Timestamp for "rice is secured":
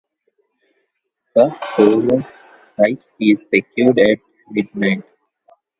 2.79-3.99